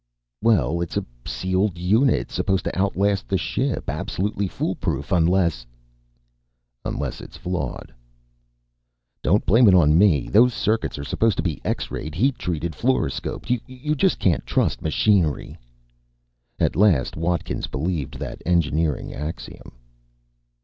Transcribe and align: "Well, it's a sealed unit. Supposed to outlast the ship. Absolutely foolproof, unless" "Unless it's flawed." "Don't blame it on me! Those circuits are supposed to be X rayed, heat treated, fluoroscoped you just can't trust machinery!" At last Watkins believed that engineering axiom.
"Well, 0.41 0.81
it's 0.81 0.97
a 0.97 1.05
sealed 1.27 1.77
unit. 1.77 2.31
Supposed 2.31 2.63
to 2.63 2.75
outlast 2.75 3.27
the 3.27 3.37
ship. 3.37 3.87
Absolutely 3.87 4.47
foolproof, 4.47 5.11
unless" 5.11 5.63
"Unless 6.83 7.21
it's 7.21 7.37
flawed." 7.37 7.93
"Don't 9.21 9.45
blame 9.45 9.67
it 9.67 9.75
on 9.75 9.99
me! 9.99 10.27
Those 10.27 10.55
circuits 10.55 10.97
are 10.97 11.03
supposed 11.03 11.37
to 11.37 11.43
be 11.43 11.61
X 11.63 11.91
rayed, 11.91 12.15
heat 12.15 12.39
treated, 12.39 12.73
fluoroscoped 12.73 13.55
you 13.67 13.93
just 13.93 14.17
can't 14.17 14.43
trust 14.43 14.81
machinery!" 14.81 15.55
At 16.57 16.75
last 16.75 17.15
Watkins 17.15 17.67
believed 17.67 18.17
that 18.17 18.41
engineering 18.43 19.13
axiom. 19.13 19.71